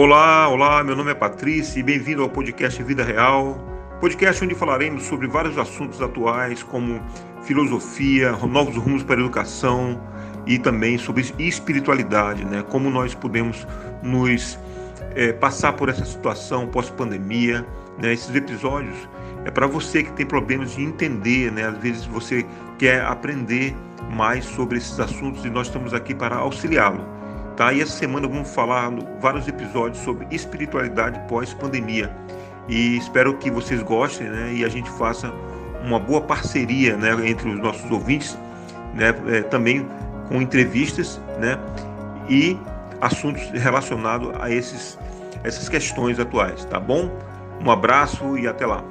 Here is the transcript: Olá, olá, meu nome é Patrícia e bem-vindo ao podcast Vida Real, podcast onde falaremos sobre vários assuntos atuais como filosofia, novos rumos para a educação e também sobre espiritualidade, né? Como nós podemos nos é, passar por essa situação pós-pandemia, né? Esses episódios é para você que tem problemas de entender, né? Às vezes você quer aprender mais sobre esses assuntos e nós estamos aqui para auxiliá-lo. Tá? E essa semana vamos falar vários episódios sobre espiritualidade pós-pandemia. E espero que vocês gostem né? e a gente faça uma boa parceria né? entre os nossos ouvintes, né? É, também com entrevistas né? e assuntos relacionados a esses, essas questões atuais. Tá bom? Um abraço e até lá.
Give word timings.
Olá, 0.00 0.48
olá, 0.48 0.84
meu 0.84 0.94
nome 0.94 1.10
é 1.10 1.14
Patrícia 1.14 1.80
e 1.80 1.82
bem-vindo 1.82 2.22
ao 2.22 2.28
podcast 2.28 2.80
Vida 2.84 3.02
Real, 3.02 3.58
podcast 4.00 4.44
onde 4.44 4.54
falaremos 4.54 5.02
sobre 5.02 5.26
vários 5.26 5.58
assuntos 5.58 6.00
atuais 6.00 6.62
como 6.62 7.02
filosofia, 7.42 8.30
novos 8.46 8.76
rumos 8.76 9.02
para 9.02 9.16
a 9.16 9.18
educação 9.18 10.00
e 10.46 10.56
também 10.56 10.98
sobre 10.98 11.26
espiritualidade, 11.36 12.44
né? 12.44 12.62
Como 12.62 12.88
nós 12.88 13.12
podemos 13.12 13.66
nos 14.00 14.56
é, 15.16 15.32
passar 15.32 15.72
por 15.72 15.88
essa 15.88 16.04
situação 16.04 16.68
pós-pandemia, 16.68 17.66
né? 18.00 18.12
Esses 18.12 18.32
episódios 18.36 18.96
é 19.44 19.50
para 19.50 19.66
você 19.66 20.04
que 20.04 20.12
tem 20.12 20.24
problemas 20.24 20.76
de 20.76 20.82
entender, 20.84 21.50
né? 21.50 21.64
Às 21.66 21.78
vezes 21.78 22.06
você 22.06 22.46
quer 22.78 23.04
aprender 23.04 23.74
mais 24.12 24.44
sobre 24.44 24.78
esses 24.78 25.00
assuntos 25.00 25.44
e 25.44 25.50
nós 25.50 25.66
estamos 25.66 25.92
aqui 25.92 26.14
para 26.14 26.36
auxiliá-lo. 26.36 27.18
Tá? 27.58 27.72
E 27.72 27.82
essa 27.82 27.90
semana 27.90 28.28
vamos 28.28 28.48
falar 28.54 28.88
vários 29.20 29.48
episódios 29.48 29.98
sobre 30.04 30.28
espiritualidade 30.30 31.18
pós-pandemia. 31.26 32.08
E 32.68 32.96
espero 32.96 33.36
que 33.36 33.50
vocês 33.50 33.82
gostem 33.82 34.28
né? 34.28 34.52
e 34.54 34.64
a 34.64 34.68
gente 34.68 34.88
faça 34.90 35.32
uma 35.82 35.98
boa 35.98 36.20
parceria 36.20 36.96
né? 36.96 37.10
entre 37.28 37.48
os 37.48 37.58
nossos 37.58 37.90
ouvintes, 37.90 38.38
né? 38.94 39.12
É, 39.26 39.42
também 39.42 39.88
com 40.28 40.40
entrevistas 40.40 41.20
né? 41.40 41.58
e 42.28 42.56
assuntos 43.00 43.50
relacionados 43.50 44.30
a 44.40 44.48
esses, 44.48 44.96
essas 45.42 45.68
questões 45.68 46.20
atuais. 46.20 46.64
Tá 46.64 46.78
bom? 46.78 47.10
Um 47.60 47.72
abraço 47.72 48.38
e 48.38 48.46
até 48.46 48.66
lá. 48.66 48.84